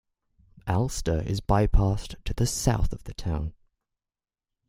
Alcester 0.67 1.21
is 1.27 1.41
bypassed 1.41 2.15
to 2.23 2.33
the 2.33 2.47
south 2.47 2.91
of 2.91 3.03
the 3.03 3.13
town. 3.13 3.53